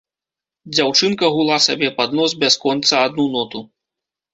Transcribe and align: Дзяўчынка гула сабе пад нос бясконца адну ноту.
Дзяўчынка 0.77 1.29
гула 1.37 1.59
сабе 1.67 1.93
пад 2.01 2.09
нос 2.23 2.31
бясконца 2.43 3.07
адну 3.07 3.33
ноту. 3.41 3.69